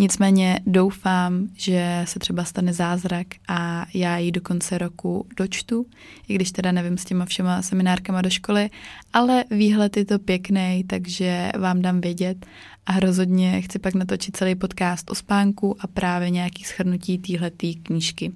Nicméně 0.00 0.60
doufám, 0.66 1.48
že 1.54 2.02
se 2.04 2.18
třeba 2.18 2.44
stane 2.44 2.72
zázrak 2.72 3.26
a 3.48 3.86
já 3.94 4.18
ji 4.18 4.32
do 4.32 4.40
konce 4.40 4.78
roku 4.78 5.26
dočtu, 5.36 5.86
i 6.28 6.34
když 6.34 6.52
teda 6.52 6.72
nevím 6.72 6.98
s 6.98 7.04
těma 7.04 7.24
všema 7.24 7.62
seminárkama 7.62 8.22
do 8.22 8.30
školy, 8.30 8.70
ale 9.12 9.44
výhled 9.50 9.96
je 9.96 10.04
to 10.04 10.18
pěkný, 10.18 10.84
takže 10.86 11.50
vám 11.58 11.82
dám 11.82 12.00
vědět 12.00 12.46
a 12.86 13.00
rozhodně 13.00 13.62
chci 13.62 13.78
pak 13.78 13.94
natočit 13.94 14.36
celý 14.36 14.54
podcast 14.54 15.10
o 15.10 15.14
spánku 15.14 15.76
a 15.80 15.86
právě 15.86 16.30
nějaký 16.30 16.64
schrnutí 16.64 17.18
téhletý 17.18 17.74
knížky. 17.74 18.32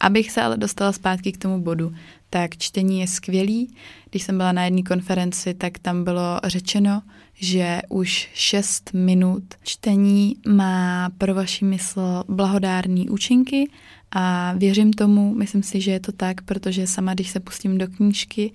Abych 0.00 0.30
se 0.30 0.42
ale 0.42 0.56
dostala 0.56 0.92
zpátky 0.92 1.32
k 1.32 1.38
tomu 1.38 1.60
bodu, 1.60 1.92
tak 2.30 2.56
čtení 2.56 3.00
je 3.00 3.06
skvělý. 3.06 3.74
Když 4.10 4.22
jsem 4.22 4.36
byla 4.36 4.52
na 4.52 4.64
jedné 4.64 4.82
konferenci, 4.82 5.54
tak 5.54 5.78
tam 5.78 6.04
bylo 6.04 6.40
řečeno, 6.44 7.02
že 7.34 7.80
už 7.88 8.28
6 8.34 8.90
minut 8.94 9.44
čtení 9.62 10.36
má 10.48 11.10
pro 11.18 11.34
vaši 11.34 11.64
mysl 11.64 12.24
blahodární 12.28 13.10
účinky 13.10 13.70
a 14.10 14.54
věřím 14.56 14.92
tomu, 14.92 15.34
myslím 15.34 15.62
si, 15.62 15.80
že 15.80 15.90
je 15.90 16.00
to 16.00 16.12
tak, 16.12 16.42
protože 16.42 16.86
sama, 16.86 17.14
když 17.14 17.30
se 17.30 17.40
pustím 17.40 17.78
do 17.78 17.88
knížky, 17.88 18.52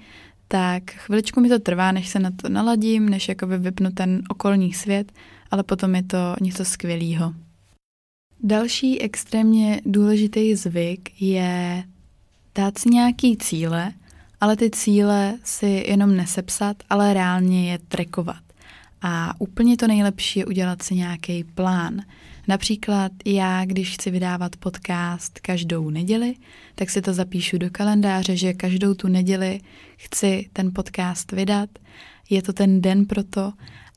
tak 0.48 0.92
chviličku 0.92 1.42
mi 1.42 1.50
to 1.50 1.60
trvá, 1.60 1.92
než 1.92 2.08
se 2.08 2.20
na 2.20 2.32
to 2.32 2.50
naladím, 2.50 3.10
než 3.10 3.30
jakoby 3.30 3.58
vypnu 3.58 3.92
ten 3.92 4.22
okolní 4.30 4.74
svět, 4.74 5.12
ale 5.52 5.64
potom 5.64 5.96
je 5.96 6.04
to 6.04 6.36
něco 6.42 6.66
skvělého. 6.66 7.34
Další 8.44 9.02
extrémně 9.02 9.82
důležitý 9.86 10.56
zvyk 10.56 11.22
je 11.22 11.84
dát 12.56 12.78
si 12.78 12.90
nějaký 12.90 13.38
cíle, 13.38 13.94
ale 14.42 14.56
ty 14.56 14.70
cíle 14.70 15.38
si 15.44 15.84
jenom 15.88 16.16
nesepsat, 16.16 16.78
ale 16.90 17.14
reálně 17.14 17.72
je 17.72 17.80
trekovat. 17.88 18.46
A 19.02 19.34
úplně 19.40 19.78
to 19.78 19.88
nejlepší 19.88 20.40
je 20.40 20.46
udělat 20.46 20.82
si 20.82 20.96
nějaký 20.96 21.44
plán. 21.44 22.02
Například 22.48 23.12
já, 23.26 23.66
když 23.66 23.94
chci 23.94 24.12
vydávat 24.12 24.56
podcast 24.56 25.40
každou 25.40 25.90
neděli, 25.90 26.36
tak 26.76 26.90
si 26.90 27.02
to 27.02 27.14
zapíšu 27.14 27.58
do 27.58 27.70
kalendáře, 27.72 28.38
že 28.38 28.54
každou 28.54 28.94
tu 28.94 29.08
neděli 29.08 29.62
chci 29.98 30.50
ten 30.54 30.72
podcast 30.74 31.32
vydat. 31.32 31.70
Je 32.30 32.42
to 32.42 32.54
ten 32.54 32.82
den 32.82 33.06
pro 33.06 33.24
to 33.24 33.54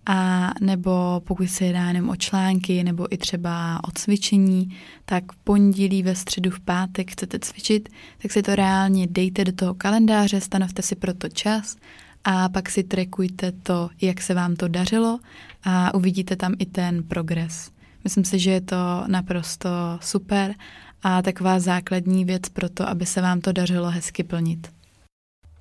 a 0.07 0.51
nebo 0.61 1.23
pokud 1.25 1.49
se 1.49 1.65
jedná 1.65 1.89
jenom 1.89 2.09
o 2.09 2.17
články 2.17 2.85
nebo 2.85 3.15
i 3.15 3.17
třeba 3.17 3.81
o 3.85 3.91
cvičení, 3.95 4.77
tak 5.05 5.33
v 5.33 5.37
pondělí, 5.37 6.03
ve 6.03 6.17
středu, 6.17 6.51
v 6.51 6.61
pátek 6.61 7.11
chcete 7.11 7.39
cvičit, 7.39 7.89
tak 8.19 8.33
si 8.33 8.43
to 8.43 8.57
reálně 8.57 9.07
dejte 9.07 9.45
do 9.45 9.53
toho 9.53 9.75
kalendáře, 9.75 10.41
stanovte 10.41 10.83
si 10.83 10.97
pro 10.97 11.15
to 11.15 11.29
čas 11.29 11.77
a 12.25 12.49
pak 12.49 12.71
si 12.71 12.83
trekujte 12.83 13.53
to, 13.53 13.91
jak 14.01 14.23
se 14.23 14.35
vám 14.35 14.57
to 14.57 14.69
dařilo 14.69 15.19
a 15.65 15.95
uvidíte 15.95 16.37
tam 16.37 16.55
i 16.59 16.67
ten 16.67 17.03
progres. 17.03 17.71
Myslím 18.05 18.25
si, 18.25 18.39
že 18.39 18.51
je 18.51 18.61
to 18.61 18.77
naprosto 19.07 19.69
super 20.01 20.55
a 21.03 21.23
taková 21.23 21.61
základní 21.61 22.25
věc 22.25 22.49
pro 22.49 22.69
to, 22.69 22.89
aby 22.89 23.07
se 23.07 23.21
vám 23.21 23.41
to 23.41 23.53
dařilo 23.53 23.91
hezky 23.91 24.25
plnit. 24.25 24.78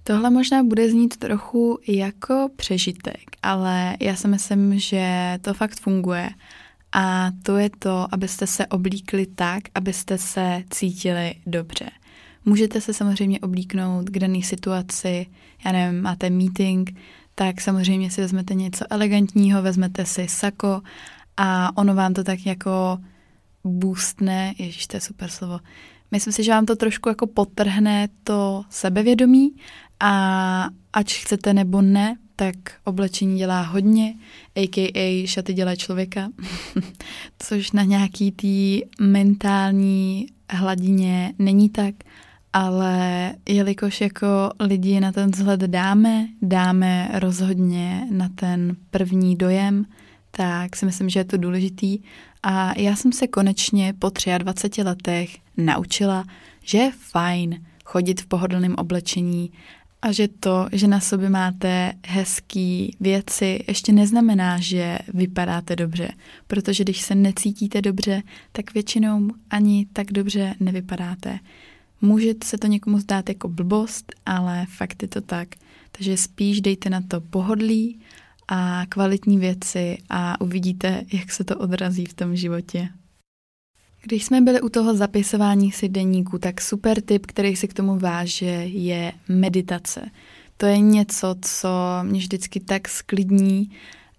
Tohle 0.08 0.30
možná 0.30 0.64
bude 0.64 0.90
znít 0.90 1.18
trochu 1.18 1.80
jako 1.88 2.50
přežitek, 2.56 3.24
ale 3.44 3.98
já 4.00 4.16
si 4.16 4.28
myslím, 4.28 4.80
že 4.80 5.38
to 5.42 5.54
fakt 5.54 5.80
funguje. 5.80 6.30
A 6.92 7.32
to 7.44 7.58
je 7.58 7.70
to, 7.80 8.08
abyste 8.12 8.48
se 8.48 8.68
oblíkli 8.68 9.26
tak, 9.26 9.64
abyste 9.76 10.18
se 10.18 10.64
cítili 10.70 11.36
dobře. 11.46 11.90
Můžete 12.46 12.82
se 12.82 12.94
samozřejmě 12.94 13.40
oblíknout 13.40 14.10
k 14.10 14.20
dané 14.20 14.42
situaci, 14.44 15.26
já 15.66 15.72
nevím, 15.72 16.02
máte 16.02 16.30
meeting, 16.30 17.00
tak 17.36 17.62
samozřejmě 17.62 18.12
si 18.12 18.22
vezmete 18.22 18.54
něco 18.54 18.86
elegantního, 18.90 19.62
vezmete 19.62 20.06
si 20.06 20.28
sako 20.28 20.82
a 21.38 21.78
ono 21.78 21.96
vám 21.96 22.14
to 22.14 22.24
tak 22.24 22.46
jako 22.46 22.98
boostne, 23.64 24.54
ježiš, 24.58 24.88
to 24.88 24.98
je 24.98 25.02
super 25.02 25.30
slovo, 25.30 25.60
myslím 26.12 26.34
si, 26.34 26.44
že 26.44 26.52
vám 26.52 26.66
to 26.66 26.76
trošku 26.76 27.10
jako 27.10 27.28
potrhne 27.28 28.08
to 28.24 28.64
sebevědomí 28.70 29.56
a 30.00 30.70
ať 30.94 31.14
chcete 31.14 31.54
nebo 31.54 31.82
ne, 31.82 32.18
tak 32.36 32.56
oblečení 32.84 33.38
dělá 33.38 33.62
hodně, 33.62 34.14
a.k.a. 34.56 35.28
šaty 35.28 35.54
dělá 35.54 35.76
člověka, 35.76 36.30
což 37.40 37.72
na 37.72 37.84
nějaký 37.84 38.32
tý 38.32 38.82
mentální 39.02 40.28
hladině 40.50 41.34
není 41.40 41.70
tak, 41.70 41.96
ale 42.54 43.34
jelikož 43.50 44.02
jako 44.02 44.28
lidi 44.60 45.00
na 45.00 45.12
ten 45.12 45.32
vzhled 45.32 45.60
dáme, 45.60 46.28
dáme 46.42 47.10
rozhodně 47.14 48.08
na 48.12 48.30
ten 48.36 48.76
první 48.92 49.36
dojem, 49.36 49.86
tak 50.32 50.76
si 50.76 50.86
myslím, 50.86 51.10
že 51.10 51.20
je 51.20 51.24
to 51.24 51.38
důležitý. 51.38 52.00
A 52.44 52.80
já 52.80 52.96
jsem 52.96 53.12
se 53.12 53.28
konečně 53.28 53.94
po 54.00 54.12
23 54.38 54.84
letech 54.84 55.38
naučila, 55.58 56.24
že 56.64 56.78
je 56.78 56.92
fajn 56.92 57.66
chodit 57.86 58.22
v 58.22 58.26
pohodlném 58.26 58.76
oblečení 58.78 59.52
a 60.02 60.12
že 60.12 60.28
to, 60.28 60.68
že 60.72 60.88
na 60.88 61.00
sobě 61.00 61.30
máte 61.30 61.94
hezký 62.08 62.96
věci, 63.00 63.64
ještě 63.68 63.92
neznamená, 63.92 64.60
že 64.60 65.00
vypadáte 65.14 65.76
dobře. 65.76 66.10
Protože 66.48 66.84
když 66.84 67.02
se 67.02 67.16
necítíte 67.16 67.82
dobře, 67.82 68.24
tak 68.52 68.74
většinou 68.74 69.28
ani 69.50 69.88
tak 69.94 70.12
dobře 70.12 70.56
nevypadáte. 70.60 71.40
Může 72.02 72.34
se 72.44 72.58
to 72.58 72.68
někomu 72.68 73.00
zdát 73.00 73.30
jako 73.30 73.48
blbost, 73.48 74.14
ale 74.26 74.66
fakt 74.78 75.02
je 75.02 75.08
to 75.08 75.22
tak. 75.22 75.48
Takže 75.92 76.18
spíš 76.18 76.62
dejte 76.62 76.90
na 76.90 77.02
to 77.02 77.22
pohodlí 77.22 78.00
a 78.48 78.86
kvalitní 78.90 79.38
věci 79.38 79.98
a 80.10 80.42
uvidíte, 80.42 81.04
jak 81.14 81.32
se 81.32 81.44
to 81.44 81.58
odrazí 81.58 82.06
v 82.06 82.14
tom 82.14 82.36
životě. 82.36 82.90
Když 84.02 84.26
jsme 84.26 84.42
byli 84.42 84.62
u 84.62 84.70
toho 84.70 84.96
zapisování 84.96 85.72
si 85.72 85.90
deníku, 85.90 86.38
tak 86.38 86.62
super 86.62 87.02
tip, 87.02 87.26
který 87.26 87.56
si 87.56 87.68
k 87.68 87.74
tomu 87.74 88.00
váže, 88.00 88.46
je 88.66 89.14
meditace. 89.28 90.02
To 90.58 90.66
je 90.66 90.80
něco, 90.80 91.36
co 91.42 91.70
mě 92.04 92.20
vždycky 92.20 92.60
tak 92.60 92.88
sklidní 92.88 93.72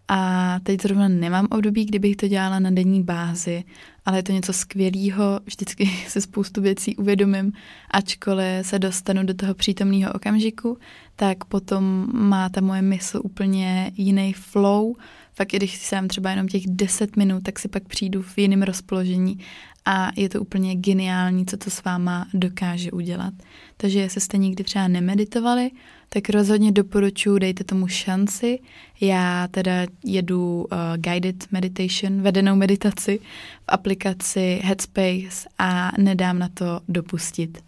a 0.09 0.55
teď 0.63 0.83
zrovna 0.83 1.09
nemám 1.09 1.47
období, 1.51 1.85
kdybych 1.85 2.17
to 2.17 2.29
dělala 2.29 2.59
na 2.59 2.71
denní 2.71 3.03
bázi, 3.03 3.65
ale 4.07 4.19
je 4.19 4.23
to 4.23 4.33
něco 4.33 4.53
skvělého, 4.53 5.41
vždycky 5.45 5.87
se 6.09 6.21
spoustu 6.21 6.61
věcí 6.61 6.97
uvědomím, 6.97 7.53
ačkoliv 7.91 8.67
se 8.67 8.79
dostanu 8.79 9.23
do 9.23 9.35
toho 9.35 9.55
přítomného 9.55 10.13
okamžiku, 10.13 10.79
tak 11.17 11.45
potom 11.45 12.07
má 12.13 12.49
ta 12.49 12.61
moje 12.61 12.83
mysl 12.83 13.21
úplně 13.25 13.93
jiný 13.97 14.33
flow, 14.33 14.95
fakt 15.39 15.51
když 15.51 15.77
jsem 15.77 16.09
třeba 16.09 16.31
jenom 16.31 16.49
těch 16.49 16.63
10 16.67 17.17
minut, 17.17 17.43
tak 17.43 17.59
si 17.59 17.69
pak 17.69 17.89
přijdu 17.89 18.23
v 18.23 18.39
jiném 18.39 18.63
rozpoložení 18.63 19.39
a 19.85 20.11
je 20.17 20.29
to 20.29 20.41
úplně 20.41 20.75
geniální, 20.75 21.47
co 21.47 21.57
to 21.57 21.71
s 21.71 21.85
váma 21.85 22.27
dokáže 22.35 22.91
udělat. 22.91 23.35
Takže 23.77 24.01
jestli 24.01 24.21
jste 24.21 24.39
nikdy 24.39 24.65
třeba 24.65 24.89
nemeditovali, 24.89 25.71
tak 26.09 26.31
rozhodně 26.31 26.73
doporučuji, 26.73 27.39
dejte 27.39 27.65
tomu 27.65 27.89
šanci. 27.89 28.59
Já 29.01 29.49
teda 29.51 29.73
jedu 30.05 30.67
uh, 30.73 30.79
guided 30.97 31.53
meditation, 31.53 32.23
vedenou 32.23 32.57
meditaci 32.57 33.19
v 33.61 33.65
aplikaci 33.69 34.61
Headspace 34.65 35.49
a 35.59 35.93
nedám 35.99 36.39
na 36.39 36.49
to 36.49 36.81
dopustit. 36.89 37.59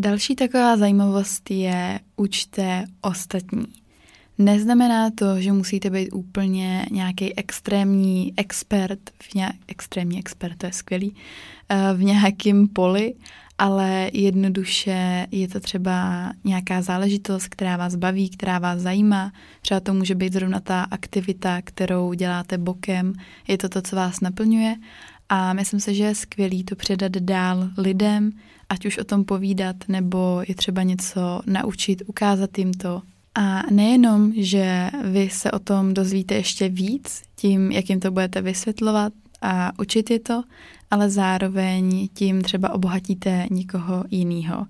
Další 0.00 0.36
taková 0.36 0.76
zajímavost 0.76 1.50
je 1.50 2.00
učte 2.16 2.84
ostatní. 3.00 3.64
Neznamená 4.38 5.10
to, 5.10 5.40
že 5.40 5.52
musíte 5.52 5.90
být 5.90 6.10
úplně 6.10 6.86
nějaký 6.90 7.38
extrémní 7.38 8.34
expert, 8.36 8.98
v 9.22 9.34
nějak, 9.34 9.56
extrémní 9.68 10.18
expert, 10.18 10.56
to 10.58 10.66
je 10.66 10.72
skvělý, 10.72 11.14
eh, 11.68 11.94
v 11.94 12.02
nějakém 12.02 12.68
poli, 12.68 13.14
ale 13.58 14.10
jednoduše 14.12 15.26
je 15.30 15.48
to 15.48 15.60
třeba 15.60 16.30
nějaká 16.44 16.82
záležitost, 16.82 17.48
která 17.48 17.76
vás 17.76 17.96
baví, 17.96 18.30
která 18.30 18.58
vás 18.58 18.80
zajímá. 18.80 19.32
Třeba 19.60 19.80
to 19.80 19.94
může 19.94 20.14
být 20.14 20.32
zrovna 20.32 20.60
ta 20.60 20.82
aktivita, 20.82 21.62
kterou 21.62 22.12
děláte 22.12 22.58
bokem, 22.58 23.12
je 23.48 23.58
to 23.58 23.68
to, 23.68 23.82
co 23.82 23.96
vás 23.96 24.20
naplňuje 24.20 24.76
A 25.28 25.52
myslím 25.52 25.80
si, 25.80 25.94
že 25.94 26.04
je 26.04 26.14
skvělý 26.14 26.64
to 26.64 26.76
předat 26.76 27.12
dál 27.12 27.68
lidem, 27.78 28.32
ať 28.70 28.86
už 28.86 28.98
o 28.98 29.04
tom 29.04 29.24
povídat, 29.24 29.76
nebo 29.88 30.42
je 30.48 30.54
třeba 30.54 30.82
něco 30.82 31.40
naučit, 31.46 32.02
ukázat 32.06 32.58
jim 32.58 32.72
to. 32.72 33.02
A 33.34 33.62
nejenom, 33.70 34.32
že 34.36 34.90
vy 35.04 35.30
se 35.30 35.50
o 35.50 35.58
tom 35.58 35.94
dozvíte 35.94 36.34
ještě 36.34 36.68
víc 36.68 37.22
tím, 37.36 37.72
jak 37.72 37.90
jim 37.90 38.00
to 38.00 38.10
budete 38.10 38.42
vysvětlovat 38.42 39.12
a 39.42 39.72
učit 39.78 40.10
je 40.10 40.18
to, 40.18 40.42
ale 40.90 41.10
zároveň 41.10 42.08
tím 42.14 42.42
třeba 42.42 42.72
obohatíte 42.72 43.46
někoho 43.50 44.04
jiného. 44.10 44.66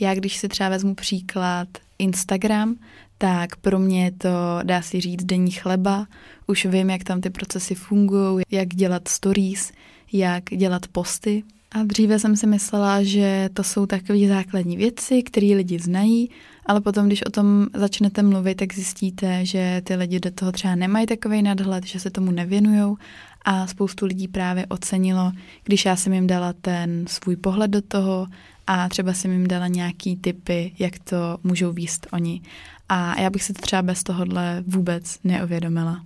Já 0.00 0.14
když 0.14 0.36
si 0.36 0.48
třeba 0.48 0.68
vezmu 0.68 0.94
příklad 0.94 1.68
Instagram, 1.98 2.76
tak 3.18 3.56
pro 3.56 3.78
mě 3.78 4.04
je 4.04 4.10
to, 4.10 4.28
dá 4.62 4.82
si 4.82 5.00
říct, 5.00 5.24
denní 5.24 5.50
chleba. 5.50 6.06
Už 6.46 6.66
vím, 6.66 6.90
jak 6.90 7.04
tam 7.04 7.20
ty 7.20 7.30
procesy 7.30 7.74
fungují, 7.74 8.44
jak 8.50 8.68
dělat 8.68 9.08
stories, 9.08 9.72
jak 10.12 10.44
dělat 10.44 10.88
posty. 10.88 11.42
A 11.74 11.82
dříve 11.82 12.18
jsem 12.18 12.36
si 12.36 12.46
myslela, 12.46 13.02
že 13.02 13.50
to 13.52 13.64
jsou 13.64 13.86
takové 13.86 14.28
základní 14.28 14.76
věci, 14.76 15.22
které 15.22 15.46
lidi 15.46 15.78
znají, 15.78 16.30
ale 16.66 16.80
potom, 16.80 17.06
když 17.06 17.26
o 17.26 17.30
tom 17.30 17.66
začnete 17.74 18.22
mluvit, 18.22 18.54
tak 18.54 18.74
zjistíte, 18.74 19.46
že 19.46 19.82
ty 19.84 19.94
lidi 19.94 20.20
do 20.20 20.30
toho 20.30 20.52
třeba 20.52 20.74
nemají 20.74 21.06
takový 21.06 21.42
nadhled, 21.42 21.86
že 21.86 22.00
se 22.00 22.10
tomu 22.10 22.30
nevěnují 22.30 22.96
a 23.44 23.66
spoustu 23.66 24.06
lidí 24.06 24.28
právě 24.28 24.66
ocenilo, 24.66 25.32
když 25.64 25.84
já 25.84 25.96
jsem 25.96 26.12
jim 26.12 26.26
dala 26.26 26.52
ten 26.52 27.04
svůj 27.08 27.36
pohled 27.36 27.70
do 27.70 27.82
toho 27.82 28.26
a 28.66 28.88
třeba 28.88 29.12
jsem 29.12 29.32
jim 29.32 29.48
dala 29.48 29.68
nějaký 29.68 30.16
typy, 30.16 30.72
jak 30.78 30.98
to 30.98 31.38
můžou 31.42 31.72
výst 31.72 32.06
oni. 32.12 32.42
A 32.88 33.20
já 33.20 33.30
bych 33.30 33.42
si 33.42 33.52
to 33.52 33.62
třeba 33.62 33.82
bez 33.82 34.02
tohohle 34.02 34.64
vůbec 34.66 35.18
neuvědomila. 35.24 36.04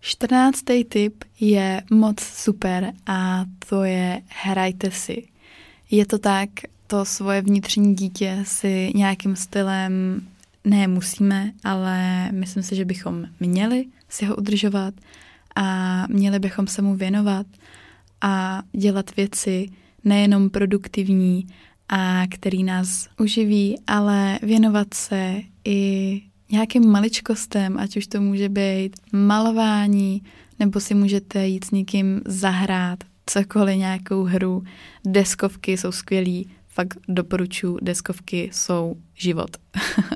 Čtrnáctý 0.00 0.84
tip 0.84 1.24
je 1.40 1.82
moc 1.90 2.20
super 2.20 2.92
a 3.06 3.44
to 3.68 3.84
je 3.84 4.22
hrajte 4.28 4.90
si. 4.90 5.26
Je 5.90 6.06
to 6.06 6.18
tak, 6.18 6.50
to 6.86 7.04
svoje 7.04 7.42
vnitřní 7.42 7.94
dítě 7.94 8.38
si 8.46 8.92
nějakým 8.94 9.36
stylem 9.36 10.20
ne 10.64 10.88
musíme, 10.88 11.52
ale 11.64 12.28
myslím 12.32 12.62
si, 12.62 12.76
že 12.76 12.84
bychom 12.84 13.26
měli 13.40 13.86
si 14.08 14.26
ho 14.26 14.36
udržovat 14.36 14.94
a 15.56 16.06
měli 16.08 16.38
bychom 16.38 16.66
se 16.66 16.82
mu 16.82 16.94
věnovat 16.94 17.46
a 18.20 18.62
dělat 18.72 19.16
věci 19.16 19.68
nejenom 20.04 20.50
produktivní 20.50 21.46
a 21.88 22.22
který 22.30 22.64
nás 22.64 23.08
uživí, 23.20 23.78
ale 23.86 24.38
věnovat 24.42 24.94
se 24.94 25.40
i 25.64 26.22
nějakým 26.52 26.90
maličkostem, 26.90 27.78
ať 27.78 27.96
už 27.96 28.06
to 28.06 28.20
může 28.20 28.48
být 28.48 28.96
malování, 29.12 30.22
nebo 30.58 30.80
si 30.80 30.94
můžete 30.94 31.46
jít 31.46 31.64
s 31.64 31.70
někým 31.70 32.20
zahrát, 32.24 32.98
cokoliv, 33.26 33.78
nějakou 33.78 34.22
hru. 34.22 34.62
Deskovky 35.06 35.76
jsou 35.76 35.92
skvělý, 35.92 36.50
fakt 36.68 36.98
doporučuji, 37.08 37.78
deskovky 37.82 38.50
jsou 38.52 38.96
život. 39.14 39.56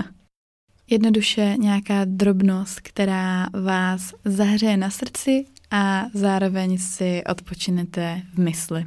Jednoduše 0.91 1.57
nějaká 1.59 2.05
drobnost, 2.05 2.81
která 2.81 3.47
vás 3.63 4.15
zahřeje 4.25 4.77
na 4.77 4.91
srdci 4.91 5.45
a 5.71 6.07
zároveň 6.15 6.79
si 6.79 7.23
odpočinete 7.31 8.23
v 8.35 8.39
mysli. 8.39 8.87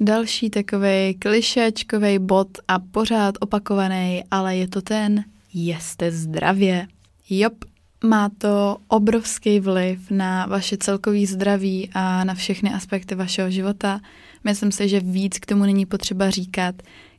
Další 0.00 0.50
takový 0.50 1.14
klišečkový 1.18 2.18
bod 2.18 2.48
a 2.68 2.78
pořád 2.78 3.34
opakovaný, 3.40 4.24
ale 4.30 4.56
je 4.56 4.68
to 4.68 4.82
ten 4.82 5.24
jeste 5.54 6.12
zdravě. 6.12 6.86
Jop, 7.30 7.54
má 8.04 8.28
to 8.38 8.76
obrovský 8.88 9.60
vliv 9.60 10.10
na 10.10 10.46
vaše 10.46 10.76
celkový 10.76 11.26
zdraví 11.26 11.90
a 11.94 12.24
na 12.24 12.34
všechny 12.34 12.72
aspekty 12.72 13.14
vašeho 13.14 13.50
života. 13.50 14.00
Myslím 14.44 14.72
si, 14.72 14.88
že 14.88 15.00
víc 15.00 15.38
k 15.38 15.46
tomu 15.46 15.62
není 15.62 15.86
potřeba 15.86 16.30
říkat. 16.30 16.74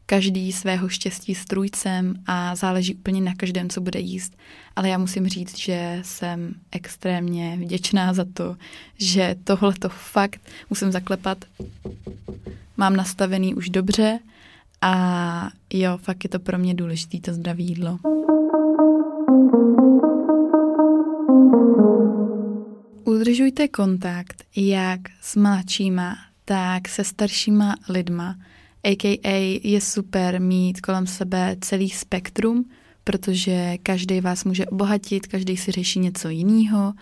Každý 0.06 0.52
svého 0.52 0.90
štěstí 0.90 1.36
strůjcem 1.36 2.14
a 2.26 2.56
záleží 2.56 2.96
úplně 2.96 3.22
na 3.22 3.36
každém, 3.36 3.70
co 3.70 3.82
bude 3.82 4.00
jíst. 4.00 4.38
Ale 4.76 4.90
já 4.90 4.98
musím 4.98 5.28
říct, 5.28 5.58
že 5.58 6.00
jsem 6.02 6.54
extrémně 6.72 7.58
vděčná 7.62 8.14
za 8.14 8.26
to, 8.34 8.56
že 8.98 9.36
tohle 9.44 9.74
to 9.74 9.90
fakt 9.90 10.42
musím 10.70 10.92
zaklepat. 10.92 11.46
Mám 12.78 12.96
nastavený 12.96 13.56
už 13.56 13.70
dobře 13.70 14.20
a 14.82 15.50
jo, 15.74 15.98
fakt 15.98 16.24
je 16.24 16.30
to 16.30 16.40
pro 16.40 16.58
mě 16.58 16.74
důležité, 16.74 17.20
to 17.20 17.34
zdravé 17.34 17.62
jídlo. 17.62 18.00
Udržujte 23.04 23.68
kontakt 23.68 24.44
jak 24.56 25.00
s 25.22 25.36
mladšíma, 25.36 26.16
tak 26.46 26.88
se 26.88 27.04
staršíma 27.04 27.76
lidma. 27.90 28.36
AKA 28.84 29.60
je 29.64 29.82
super 29.82 30.42
mít 30.42 30.82
kolem 30.82 31.08
sebe 31.08 31.58
celý 31.62 31.90
spektrum, 31.90 32.66
protože 33.04 33.78
každý 33.84 34.22
vás 34.22 34.44
může 34.44 34.66
obohatit, 34.66 35.28
každý 35.28 35.58
si 35.58 35.72
řeší 35.72 36.00
něco 36.00 36.30
jiného 36.30 36.94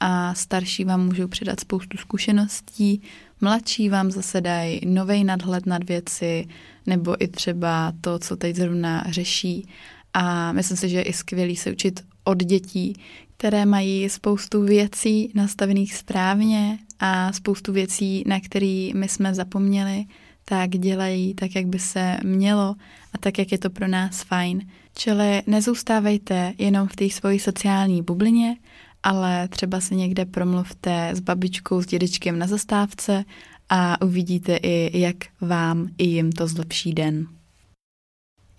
a 0.00 0.34
starší 0.34 0.84
vám 0.84 1.06
můžou 1.06 1.28
předat 1.28 1.60
spoustu 1.60 1.96
zkušeností, 1.98 3.02
mladší 3.40 3.88
vám 3.88 4.10
zase 4.10 4.40
dají 4.40 4.80
nový 4.86 5.24
nadhled 5.24 5.66
nad 5.66 5.84
věci, 5.84 6.46
nebo 6.86 7.22
i 7.22 7.28
třeba 7.28 7.92
to, 8.00 8.18
co 8.18 8.36
teď 8.36 8.56
zrovna 8.56 9.04
řeší. 9.08 9.68
A 10.14 10.52
myslím 10.52 10.76
si, 10.76 10.88
že 10.88 10.96
je 10.96 11.02
i 11.02 11.12
skvělý 11.12 11.56
se 11.56 11.72
učit 11.72 12.04
od 12.24 12.38
dětí, 12.38 12.94
které 13.36 13.66
mají 13.66 14.08
spoustu 14.08 14.62
věcí 14.62 15.32
nastavených 15.34 15.94
správně 15.94 16.78
a 17.00 17.32
spoustu 17.32 17.72
věcí, 17.72 18.24
na 18.26 18.40
které 18.40 18.90
my 18.94 19.08
jsme 19.08 19.34
zapomněli, 19.34 20.04
tak 20.44 20.70
dělají 20.70 21.34
tak, 21.34 21.54
jak 21.54 21.66
by 21.66 21.78
se 21.78 22.16
mělo 22.24 22.74
a 23.12 23.18
tak, 23.18 23.38
jak 23.38 23.52
je 23.52 23.58
to 23.58 23.70
pro 23.70 23.88
nás 23.88 24.22
fajn. 24.22 24.70
Čili 24.96 25.42
nezůstávejte 25.46 26.52
jenom 26.58 26.88
v 26.88 26.96
té 26.96 27.10
svojí 27.10 27.38
sociální 27.38 28.02
bublině, 28.02 28.56
ale 29.02 29.48
třeba 29.48 29.80
si 29.80 29.96
někde 29.96 30.24
promluvte 30.24 31.10
s 31.14 31.20
babičkou, 31.20 31.82
s 31.82 31.86
dědečkem 31.86 32.38
na 32.38 32.46
zastávce 32.46 33.24
a 33.68 34.02
uvidíte 34.02 34.56
i, 34.56 35.00
jak 35.00 35.16
vám 35.40 35.88
i 35.98 36.04
jim 36.04 36.32
to 36.32 36.46
zlepší 36.46 36.92
den. 36.92 37.26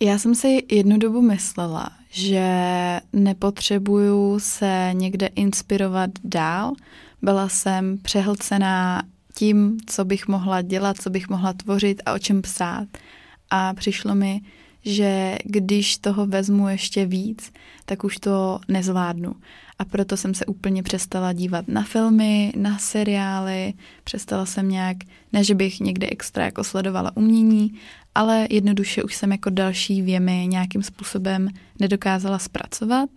Já 0.00 0.18
jsem 0.18 0.34
si 0.34 0.62
jednu 0.70 0.98
dobu 0.98 1.22
myslela, 1.22 1.90
že 2.10 2.50
nepotřebuju 3.12 4.40
se 4.40 4.90
někde 4.92 5.26
inspirovat 5.26 6.10
dál. 6.24 6.72
Byla 7.22 7.48
jsem 7.48 7.98
přehlcená 7.98 9.02
tím, 9.34 9.76
co 9.86 10.04
bych 10.04 10.28
mohla 10.28 10.62
dělat, 10.62 10.96
co 11.00 11.10
bych 11.10 11.28
mohla 11.28 11.52
tvořit 11.52 12.02
a 12.06 12.12
o 12.12 12.18
čem 12.18 12.42
psát. 12.42 12.88
A 13.50 13.74
přišlo 13.74 14.14
mi, 14.14 14.40
že 14.84 15.36
když 15.44 15.98
toho 15.98 16.26
vezmu 16.26 16.68
ještě 16.68 17.06
víc, 17.06 17.52
tak 17.84 18.04
už 18.04 18.16
to 18.16 18.60
nezvládnu. 18.68 19.34
A 19.78 19.84
proto 19.84 20.16
jsem 20.16 20.34
se 20.34 20.46
úplně 20.46 20.82
přestala 20.82 21.32
dívat 21.32 21.68
na 21.68 21.82
filmy, 21.82 22.52
na 22.56 22.78
seriály, 22.78 23.74
přestala 24.04 24.46
jsem 24.46 24.68
nějak, 24.68 24.96
ne 25.32 25.44
že 25.44 25.54
bych 25.54 25.80
někde 25.80 26.06
extra 26.10 26.44
jako 26.44 26.64
sledovala 26.64 27.16
umění, 27.16 27.74
ale 28.14 28.46
jednoduše 28.50 29.02
už 29.02 29.14
jsem 29.14 29.32
jako 29.32 29.50
další 29.50 30.02
věmy 30.02 30.46
nějakým 30.48 30.82
způsobem 30.82 31.48
nedokázala 31.80 32.38
zpracovat 32.38 33.10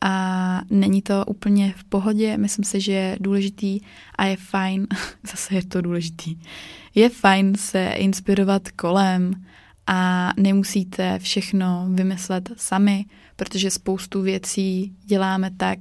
a 0.00 0.60
není 0.70 1.02
to 1.02 1.24
úplně 1.26 1.74
v 1.76 1.84
pohodě. 1.84 2.36
Myslím 2.36 2.64
si, 2.64 2.80
že 2.80 2.92
je 2.92 3.16
důležitý 3.20 3.80
a 4.18 4.24
je 4.24 4.36
fajn, 4.36 4.86
zase 5.30 5.54
je 5.54 5.64
to 5.64 5.80
důležitý, 5.80 6.38
je 6.94 7.08
fajn 7.08 7.54
se 7.54 7.88
inspirovat 7.88 8.70
kolem 8.70 9.46
a 9.86 10.32
nemusíte 10.36 11.18
všechno 11.18 11.86
vymyslet 11.90 12.50
sami, 12.56 13.04
protože 13.36 13.70
spoustu 13.70 14.22
věcí 14.22 14.92
děláme 15.04 15.50
tak, 15.56 15.78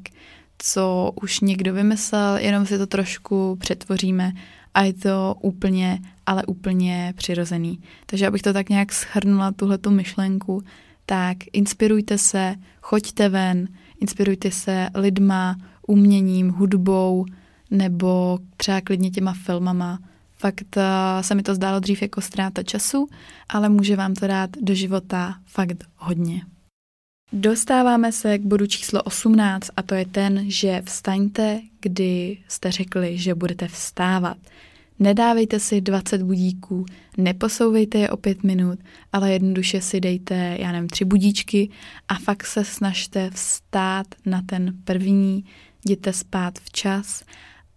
co 0.58 1.12
už 1.22 1.40
někdo 1.40 1.74
vymyslel, 1.74 2.38
jenom 2.38 2.66
si 2.66 2.78
to 2.78 2.88
trošku 2.88 3.56
přetvoříme 3.56 4.34
a 4.74 4.82
je 4.82 4.94
to 4.94 5.36
úplně, 5.42 6.00
ale 6.26 6.44
úplně 6.46 7.14
přirozený. 7.18 7.80
Takže 8.06 8.28
abych 8.28 8.42
to 8.42 8.54
tak 8.54 8.70
nějak 8.70 8.94
schrnula, 8.94 9.52
tuhletu 9.52 9.92
myšlenku, 9.92 10.64
tak 11.06 11.38
inspirujte 11.54 12.18
se, 12.18 12.56
choďte 12.82 13.30
ven, 13.30 13.68
inspirujte 14.02 14.52
se 14.52 14.90
lidma, 14.96 15.56
uměním, 15.88 16.50
hudbou 16.50 17.26
nebo 17.72 18.40
třeba 18.58 18.82
klidně 18.82 19.12
těma 19.12 19.34
filmama. 19.34 20.00
Fakt 20.46 20.78
uh, 20.78 20.84
se 21.22 21.36
mi 21.36 21.44
to 21.44 21.56
zdálo 21.56 21.80
dřív 21.80 22.02
jako 22.02 22.22
ztráta 22.22 22.64
času, 22.64 23.08
ale 23.50 23.70
může 23.70 23.96
vám 23.96 24.14
to 24.14 24.28
dát 24.28 24.50
do 24.62 24.74
života 24.74 25.36
fakt 25.46 25.84
hodně. 25.96 26.42
Dostáváme 27.34 28.12
se 28.12 28.38
k 28.38 28.42
bodu 28.42 28.68
číslo 28.68 29.04
18 29.04 29.70
a 29.78 29.82
to 29.82 29.96
je 29.96 30.06
ten, 30.06 30.52
že 30.52 30.82
vstaňte, 30.86 31.62
kdy 31.82 32.38
jste 32.48 32.72
řekli, 32.72 33.18
že 33.18 33.36
budete 33.36 33.68
vstávat. 33.68 34.38
Nedávejte 35.00 35.60
si 35.60 35.82
20 35.82 36.22
budíků, 36.22 36.86
neposouvejte 37.18 37.98
je 37.98 38.10
o 38.10 38.18
5 38.18 38.44
minut, 38.44 38.80
ale 39.14 39.32
jednoduše 39.32 39.82
si 39.82 40.00
dejte, 40.00 40.58
já 40.60 40.72
nevím, 40.72 40.90
tři 40.90 41.06
budíčky 41.06 41.70
a 42.08 42.16
fakt 42.16 42.46
se 42.46 42.66
snažte 42.66 43.30
vstát 43.30 44.08
na 44.26 44.42
ten 44.42 44.74
první, 44.84 45.46
jděte 45.86 46.14
spát 46.14 46.60
včas 46.60 47.24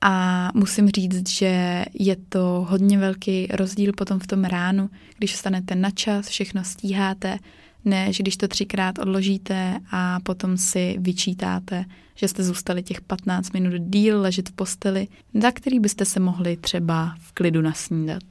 A 0.01 0.49
musím 0.55 0.89
říct, 0.89 1.29
že 1.29 1.85
je 1.95 2.17
to 2.29 2.67
hodně 2.69 2.99
velký 2.99 3.47
rozdíl 3.47 3.93
potom 3.97 4.19
v 4.19 4.27
tom 4.27 4.45
ránu, 4.45 4.91
když 5.19 5.35
vstanete 5.35 5.75
na 5.75 5.91
čas, 5.91 6.29
všechno 6.29 6.65
stíháte, 6.65 7.39
než 7.85 8.19
když 8.19 8.37
to 8.37 8.49
třikrát 8.49 8.99
odložíte 8.99 9.81
a 9.91 10.21
potom 10.21 10.57
si 10.57 10.97
vyčítáte, 10.99 11.85
že 12.15 12.29
jste 12.29 12.45
zůstali 12.45 12.83
těch 12.83 13.01
15 13.01 13.53
minut 13.53 13.73
díl 13.79 14.21
ležet 14.21 14.49
v 14.49 14.53
posteli, 14.53 15.09
za 15.35 15.51
který 15.51 15.81
byste 15.81 16.05
se 16.05 16.21
mohli 16.21 16.57
třeba 16.57 17.15
v 17.21 17.33
klidu 17.33 17.63
nasnídat. 17.63 18.23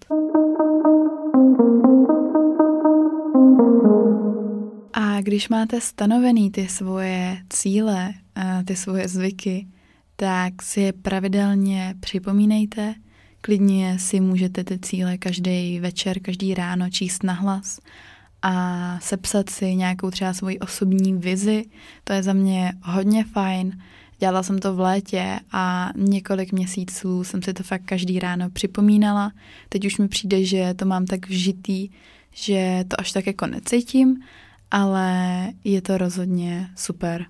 A 4.93 5.21
když 5.21 5.49
máte 5.49 5.81
stanovený 5.81 6.51
ty 6.51 6.67
svoje 6.67 7.37
cíle, 7.49 8.13
ty 8.65 8.75
svoje 8.75 9.07
zvyky, 9.07 9.67
tak 10.19 10.61
si 10.61 10.81
je 10.81 10.93
pravidelně 10.93 11.95
připomínejte. 11.99 12.95
Klidně 13.41 13.99
si 13.99 14.19
můžete 14.19 14.63
ty 14.63 14.79
cíle 14.79 15.17
každý 15.17 15.79
večer, 15.79 16.19
každý 16.19 16.53
ráno 16.53 16.89
číst 16.89 17.23
nahlas 17.23 17.79
a 18.41 18.99
sepsat 19.01 19.49
si 19.49 19.75
nějakou 19.75 20.11
třeba 20.11 20.33
svoji 20.33 20.59
osobní 20.59 21.13
vizi. 21.13 21.65
To 22.03 22.13
je 22.13 22.23
za 22.23 22.33
mě 22.33 22.73
hodně 22.83 23.23
fajn. 23.23 23.81
Dělala 24.19 24.43
jsem 24.43 24.59
to 24.59 24.75
v 24.75 24.79
létě 24.79 25.39
a 25.51 25.91
několik 25.95 26.51
měsíců 26.51 27.23
jsem 27.23 27.41
si 27.41 27.53
to 27.53 27.63
fakt 27.63 27.85
každý 27.85 28.19
ráno 28.19 28.49
připomínala. 28.49 29.31
Teď 29.69 29.85
už 29.85 29.97
mi 29.97 30.07
přijde, 30.07 30.43
že 30.43 30.73
to 30.73 30.85
mám 30.85 31.05
tak 31.05 31.27
vžitý, 31.27 31.89
že 32.31 32.85
to 32.87 32.99
až 32.99 33.11
tak 33.11 33.27
jako 33.27 33.47
necítím, 33.47 34.23
ale 34.71 35.47
je 35.63 35.81
to 35.81 35.97
rozhodně 35.97 36.69
super. 36.75 37.25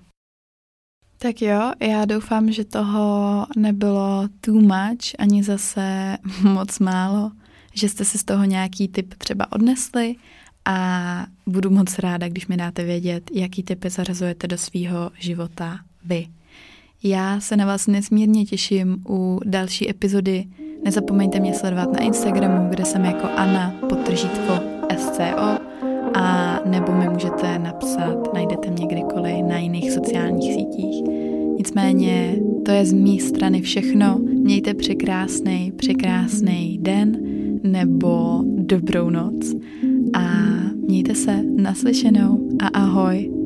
Tak 1.18 1.42
jo, 1.42 1.72
já 1.80 2.04
doufám, 2.04 2.52
že 2.52 2.64
toho 2.64 3.46
nebylo 3.56 4.28
too 4.40 4.60
much, 4.60 5.14
ani 5.18 5.42
zase 5.42 6.16
moc 6.42 6.78
málo, 6.78 7.30
že 7.74 7.88
jste 7.88 8.04
si 8.04 8.18
z 8.18 8.24
toho 8.24 8.44
nějaký 8.44 8.88
tip 8.88 9.14
třeba 9.14 9.52
odnesli 9.52 10.16
a 10.64 11.26
budu 11.46 11.70
moc 11.70 11.98
ráda, 11.98 12.28
když 12.28 12.46
mi 12.46 12.56
dáte 12.56 12.84
vědět, 12.84 13.30
jaký 13.32 13.62
typy 13.62 13.90
zařazujete 13.90 14.46
do 14.46 14.58
svýho 14.58 15.10
života 15.18 15.78
vy. 16.04 16.26
Já 17.02 17.40
se 17.40 17.56
na 17.56 17.66
vás 17.66 17.86
nesmírně 17.86 18.44
těším 18.44 19.04
u 19.08 19.40
další 19.44 19.90
epizody. 19.90 20.44
Nezapomeňte 20.84 21.40
mě 21.40 21.54
sledovat 21.54 21.92
na 21.92 22.00
Instagramu, 22.00 22.70
kde 22.70 22.84
jsem 22.84 23.04
jako 23.04 23.28
Anna 23.36 23.74
podtržítko 23.88 24.60
SCO 24.98 25.67
a 26.18 26.60
nebo 26.64 26.92
mi 26.92 27.08
můžete 27.08 27.58
napsat, 27.58 28.34
najdete 28.34 28.70
mě 28.70 28.86
kdykoliv 28.86 29.44
na 29.48 29.58
jiných 29.58 29.92
sociálních 29.92 30.54
sítích. 30.54 31.04
Nicméně 31.58 32.36
to 32.64 32.70
je 32.70 32.86
z 32.86 32.92
mé 32.92 33.18
strany 33.20 33.60
všechno. 33.60 34.18
Mějte 34.18 34.74
překrásný, 34.74 35.72
překrásný 35.76 36.78
den 36.82 37.18
nebo 37.62 38.42
dobrou 38.44 39.10
noc 39.10 39.54
a 40.14 40.20
mějte 40.88 41.14
se 41.14 41.42
naslyšenou 41.56 42.48
a 42.62 42.66
ahoj. 42.66 43.37